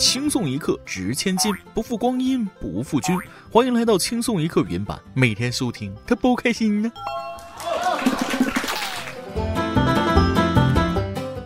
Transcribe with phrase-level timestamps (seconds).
[0.00, 3.14] 轻松一刻值千金，不负光阴不负君。
[3.52, 6.90] 欢迎来到轻松一刻云版，每天收听，他不开心呢。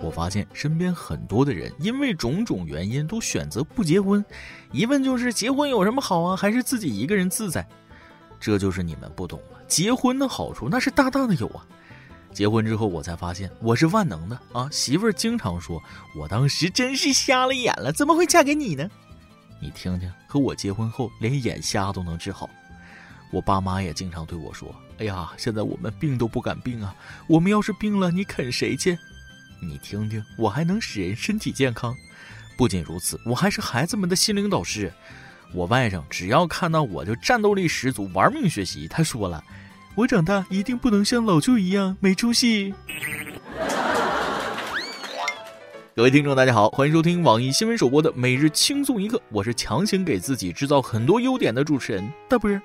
[0.00, 4.24] 我发现身边很多的人因为种种原因都选择不结婚，
[4.70, 6.36] 一问就是结婚有什么好啊？
[6.36, 7.66] 还是自己一个人自在？
[8.38, 11.66] 这就是你们不懂了，结婚的好处那是大大的有啊。
[12.34, 14.68] 结婚之后，我才发现我是万能的啊！
[14.72, 15.80] 媳妇儿经常说，
[16.16, 18.90] 我当时真是瞎了眼了，怎么会嫁给你呢？
[19.62, 22.50] 你听听，和我结婚后连眼瞎都能治好。
[23.30, 26.94] 我爸妈也经常对我说：“哎呀，现在我们病都不敢病啊，
[27.28, 28.98] 我们要是病了，你啃谁去？”
[29.62, 31.96] 你听听，我还能使人身体健康。
[32.56, 34.92] 不仅如此，我还是孩子们的心灵导师。
[35.52, 38.88] 我外甥只要看到我就战斗力十足，玩命学习。
[38.88, 39.42] 他说了。
[39.96, 42.74] 我长大一定不能像老舅一样没出息。
[45.94, 52.60] 各位听众，大家好，欢迎收听网易新闻首播的每日轻松一刻，我是强行给自己制造很多优点的主持人大波儿。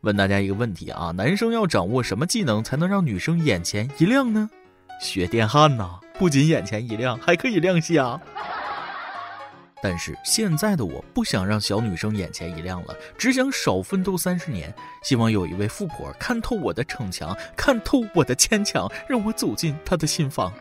[0.00, 4.48] 问大家一个问题啊，男生要掌握什么技能才能让女生眼前一亮呢？
[5.02, 8.18] 学电焊呐，不仅眼前一亮，还可以亮瞎。
[9.82, 14.74] 但是现在的我不想让小女生眼前一亮了，只想少奋斗三十年。
[15.02, 20.52] 希望有一位富婆看透我的逞强，看透我的牵强，让我走进她的心房。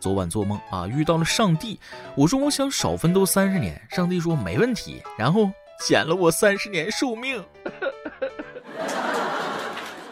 [0.00, 1.78] 昨晚做梦啊，遇到了上帝。
[2.14, 7.44] 我说我想少奋斗三十年，上帝说没问题，然后减了我三十年寿命。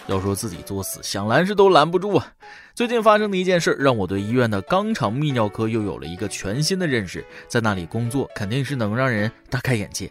[0.09, 2.33] 要说自己作死，想拦是都拦不住啊！
[2.75, 7.25] 最近发生的一件事，让我对医院的肛肠泌尿科又有了一个全新的认识。
[7.49, 10.11] 在那里工作，肯定是能让人大开眼界。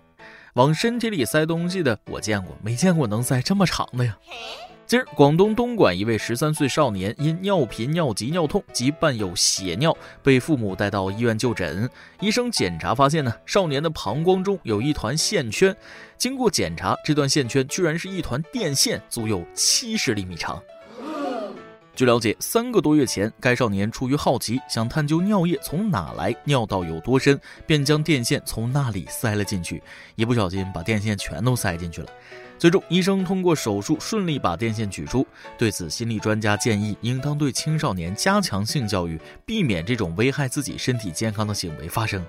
[0.55, 4.17] 往身体里塞东西的，我见过，没见过能塞这么长的呀。
[4.87, 11.89] 今儿，广东东莞一位十三岁少年因尿频、尿急、尿痛及伴有血尿，被父母带到医院就诊。
[12.19, 15.75] 医生检查发现呢，少年的膀胱中有一团线圈。
[16.19, 20.61] 经过检查，这段线圈居然是一团电线，足有七十厘米长。
[21.95, 29.81] 据了解，三个多月前，该少年出于好奇，想探究尿液从哪来，尿道有多深，便将电线从那里塞了进去，
[30.15, 32.09] 一不小心把电线全都塞进去了。
[32.57, 35.25] 最终，医生通过手术顺利把电线取出。
[35.57, 42.25] 对此，心理专家建议，应当对青少年加强性教育，避免这种危害自己身体健康的行为发生。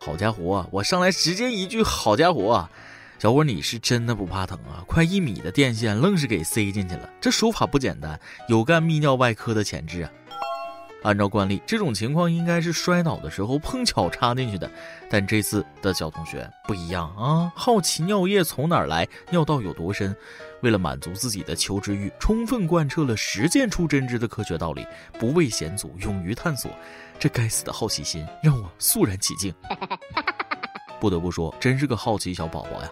[0.00, 2.66] 好家伙，我上来直接一句好家伙！
[3.18, 4.82] 小伙，你是真的不怕疼啊？
[4.86, 10.10] 快一米的电线愣是给塞进去了，这手法不简单，有干泌尿外科的潜质啊！
[11.02, 14.70] 按照惯例，这种情况应该是摔倒的时候碰巧插进去的，
[15.08, 17.52] 但这次的小同学不一样啊！
[17.54, 20.14] 好奇尿液从哪儿来，尿道有多深，
[20.60, 24.86] 为了满足自己的求知欲，充分贯彻了实践出真知的科学道理，
[25.18, 26.70] 不畏险阻，勇于探索。
[27.18, 29.52] 这该死的好奇心让我肃然起敬。
[31.00, 32.90] 不得不说，真是个好奇小宝宝呀。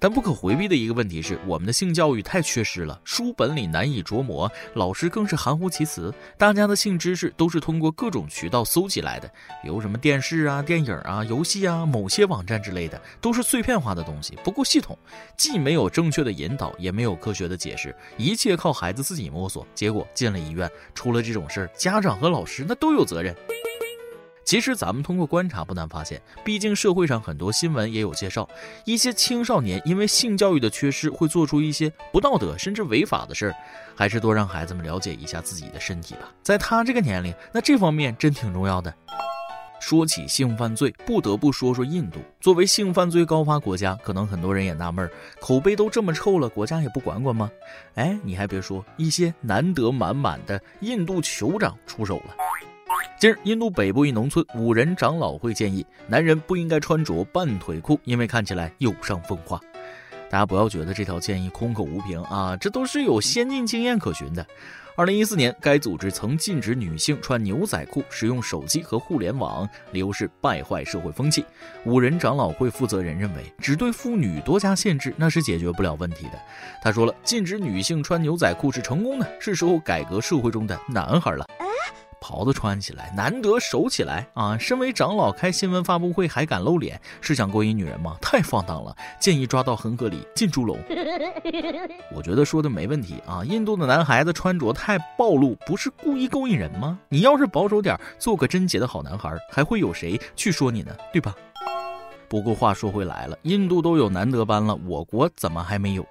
[0.00, 6.14] 但不可回避的一个问题是，我们的性教育太缺失了，书本里难以琢磨，老师更是含糊其辞。
[6.36, 9.28] 大家的性知识都是通过各种渠道搜集来的，
[9.60, 14.96] 比如什么电视啊、电影啊、游戏啊、某些网站之类的，都是碎片化的东西，不够系统，
[15.36, 19.66] 既没有正确的引导，也没有科学的解释，一切靠孩子自己摸索。
[19.74, 23.34] 结果进了医院，出了这种事儿，家长和老师那都有责任。
[24.48, 28.48] 其实咱们通过观察不难发现，毕竟社会上很多新闻也有介绍，
[28.86, 33.54] 一些青少年因为性教育的缺失，会做出一些不道德甚至违法的事儿。
[33.94, 36.32] 还是多让孩子们了解一下自己的身体吧。
[36.42, 38.94] 在他这个年龄，那这方面真挺重要的。
[39.80, 42.18] 说起性犯罪，不得不说说印度。
[42.40, 47.50] 作为性犯罪高发国家，可能很多人也纳闷儿，口碑都这么臭了，国家也不管管吗？
[47.96, 52.34] 哎，你还别说，一些难得满满的印度酋长出手了。
[53.18, 59.60] 近日，印度北部一农村，五人长老会建议男人不应该穿着半腿裤，因为看起来有伤风化。
[60.30, 64.46] 大家不要觉得这条建议空口无凭啊，这都是有先进经验可循的。
[64.94, 71.44] 二零一四年，该组织曾禁止女性穿牛仔裤、使用手机和互联网，理由是败坏社会风气。
[71.84, 76.32] 五人长老会负责人认为，只对妇女多加限制，那是解决不了问题的。
[76.82, 81.46] 他说了，禁止女性穿牛仔裤是成功的，是时候改革社会中的男孩了。
[82.20, 84.56] 袍子穿起来，难得守起来啊！
[84.58, 88.16] 身为长老开新闻发布会还敢露脸，是想勾引女人吗？
[88.20, 88.94] 太放荡了！
[89.20, 90.78] 建议抓到恒河里进猪笼。
[92.14, 93.44] 我觉得说的没问题啊！
[93.44, 96.98] 印度的男孩子穿着太暴露，不是故意勾引人吗？
[97.08, 100.94] 你要是保守点，做个贞洁的好男孩，还会有谁去说你呢？
[101.12, 101.34] 对吧？
[102.28, 106.06] 不过话说回来了，印度都有男德班了，我国怎么还没有？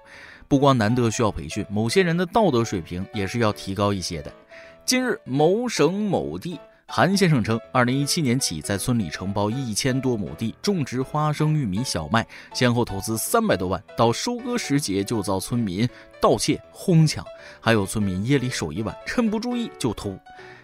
[0.48, 4.32] 不光难得需要培训，某些人的道德水平也是要提高一些的。
[4.88, 15.86] 近日，某省某地韩先生称，二零一七年起在村里承包一千多亩地种植花生、玉米、小麦，先后投资三百多万，到收割时节就遭村民
[16.22, 17.22] 盗窃、哄抢，
[17.60, 20.18] 还有村民夜里守一晚，趁不注意就偷。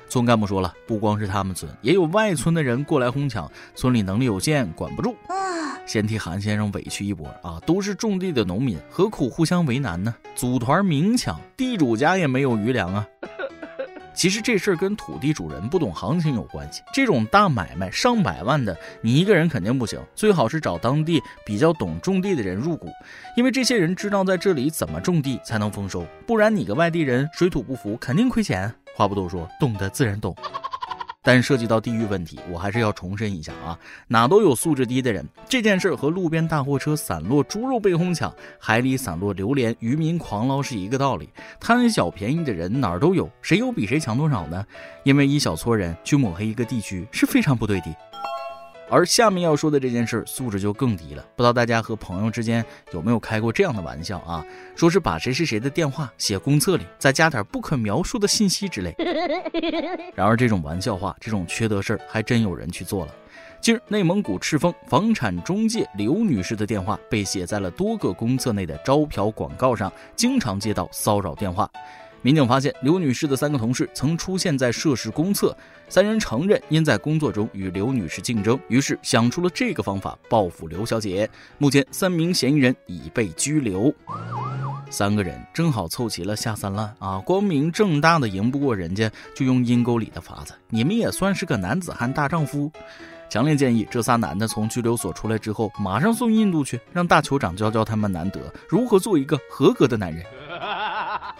[0.08, 5.14] 村干部说了，不光是他们村，也有外村的人过来哄抢，村里能力有限，管不住。
[5.84, 7.60] 先替韩先生委屈一波啊！
[7.66, 10.14] 都是种地的农民，何苦互相为难呢？
[10.34, 13.06] 组团明抢，地主家也没有余粮啊！
[14.14, 16.82] 其实这事儿跟土地主人不懂行情有关系。
[16.92, 22.88] 这种大买卖上百万的，你一个人肯定不行，最好是找当地比较懂种地的人入股，
[23.36, 28.72] 因为这些人知道在这里怎么种地才能丰收，不然你个外地人水土不服，肯定亏钱。
[28.94, 30.34] 话不多说，懂得自然懂。
[31.24, 33.78] 但涉及到地域问题，我还是要重申一下啊，
[34.08, 35.26] 哪都有素质低的人。
[35.48, 41.30] 这件事和路边大货车散落猪肉被哄抢，海里散落榴莲渔民狂捞是一个道理。
[41.58, 44.64] 贪小便宜的人哪儿都有，谁有比谁强多少呢？
[45.02, 47.86] 因为一小撮人去抹黑一个地区是非常不对的。
[48.90, 54.44] 而下面要说的这件事素质就更低了，不知道大家和朋友之间有没有开过这样的玩笑啊？
[54.76, 58.94] 说是把谁谁谁的电话写公厕里，再加点不可描述的信息之类。
[60.14, 63.14] 然而这种玩笑话，这种缺德事儿还真有人去做了。
[63.60, 71.68] 近日，内蒙古赤峰房产中介刘女士的电话被写在了多个公厕内的招嫖广告上，经常接到骚扰电话。
[72.24, 75.54] 民警发现刘女士的三个同事曾出现在涉事公厕，
[75.90, 81.28] 三人承认因在工作中与刘女士竞争，于是想出了这个方法报复刘小姐。
[81.58, 83.94] 目前，三名嫌疑人已被拘留。
[84.88, 87.18] 三个人正好凑齐了下三滥啊！
[87.18, 90.54] 光明正大的赢不过人家，就用阴沟里的法子。
[90.70, 92.72] 你们也算是个男子汉大丈夫，
[93.28, 100.24] 强烈建议这仨男的从拘留所出来之后，马上送印度去，让大酋长教教他们难得如何做一个合格的男人。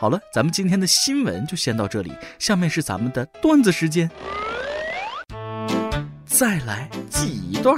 [0.04, 4.10] 好了，咱们今天的新闻就先到这里，下面是咱们的段子时间。
[6.26, 7.74] 再来记一段。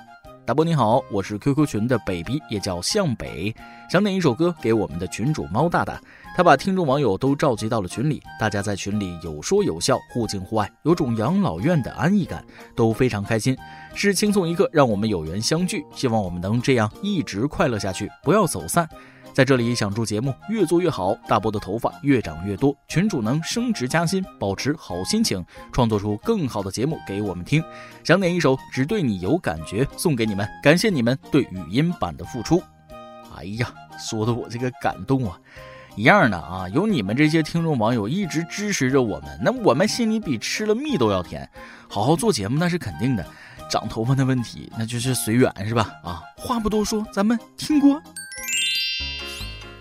[0.45, 3.55] 大波你好，我是 QQ 群的北鼻，也叫向北，
[3.89, 5.97] 想点一首歌给我们的群主猫大大。
[6.35, 12.43] 他把听众网友都召集到了群里，大家在群里有说有笑，互敬互爱，有种养老院的安逸感，
[12.75, 13.57] 都非常开心。
[13.93, 18.85] 是轻松一刻，让我们有缘相聚，希望我们能这样一直快乐下去，不要走散。
[19.33, 27.63] 在这里想祝节目越做越好，大波的头发越长越多，群主能升职加薪，保持好心情，创作出更好的节目给我们听。
[28.03, 32.61] 想点一首《只对你有感觉》送给你们，感谢你们对语音版的付出。
[33.35, 35.35] 哎呀，说的我这个感动啊！
[35.95, 41.49] 一样的啊，有你们这些听众网友一直支持着我们，那我们心里比吃了蜜都要甜。
[41.89, 43.25] 好好做节目那是肯定的，
[43.69, 45.91] 长头发的问题那就是随缘是吧？
[46.03, 48.01] 啊，话不多说，咱们听歌。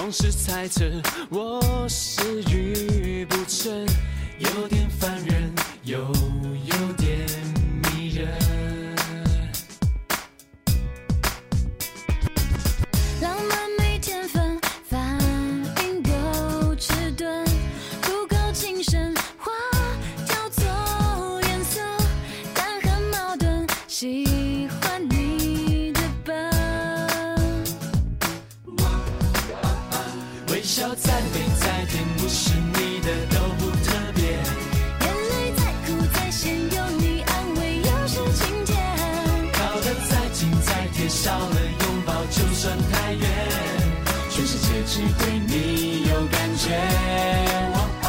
[0.00, 0.84] 总是猜测，
[1.28, 3.84] 我是愚不成，
[4.38, 5.52] 有点烦人，
[5.82, 7.26] 又有点
[7.82, 8.57] 迷人。
[45.18, 46.76] 对你有感觉。
[47.74, 48.06] 哦哦，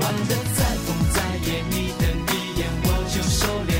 [0.00, 1.16] 玩得再疯再
[1.46, 3.70] 野，你瞪一眼我就收敛。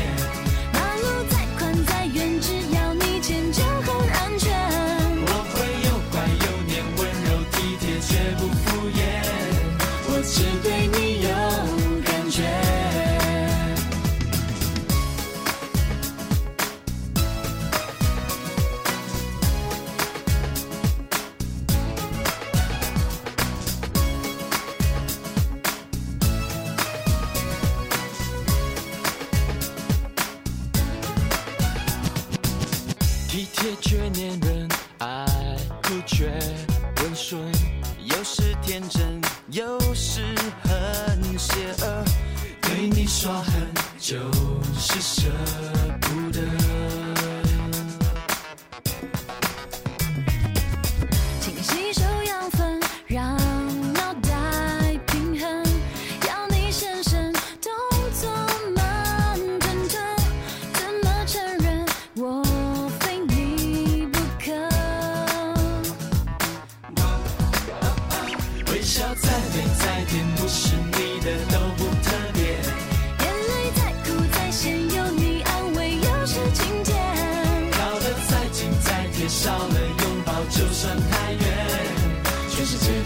[0.73, 4.47] 马路再宽再远，只要你牵就很安全。
[5.27, 5.55] 我会
[5.87, 8.41] 又乖又黏，温柔体贴绝不
[33.31, 34.69] 体贴却黏人，
[34.99, 35.25] 爱
[35.85, 36.27] 哭却
[36.97, 37.41] 温顺，
[38.05, 39.23] 有时天真，
[39.53, 40.35] 有时
[40.65, 42.05] 很邪恶。
[42.61, 43.69] 对你耍狠，
[44.01, 44.17] 就
[44.77, 45.31] 是舍
[46.01, 47.00] 不得。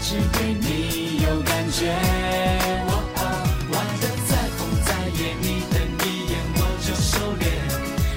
[0.07, 1.89] 只对你有感觉。
[2.85, 3.19] 哦哦，
[3.73, 7.43] 玩得再疯再野，你等一眼我就收敛。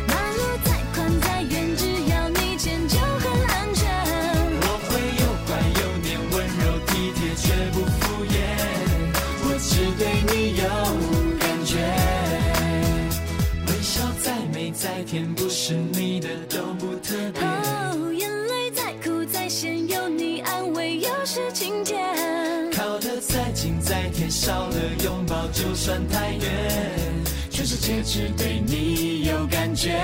[0.06, 3.88] 马路再宽再远，只要你牵就很安全。
[4.60, 8.36] 我会又乖又黏，温柔体贴绝不敷衍。
[9.44, 10.62] 我只对你有
[11.40, 11.72] 感觉。
[13.66, 17.40] 微笑再美再甜，不是你的都不特别。
[22.76, 26.44] 靠得再近再贴，少了拥抱就算太远。
[27.50, 30.00] 全世界只对你有感觉。